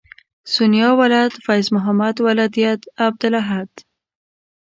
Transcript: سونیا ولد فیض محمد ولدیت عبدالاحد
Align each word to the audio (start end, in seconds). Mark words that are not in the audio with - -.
سونیا 0.53 0.89
ولد 0.99 1.31
فیض 1.45 1.67
محمد 1.75 2.15
ولدیت 2.27 2.81
عبدالاحد 3.07 3.71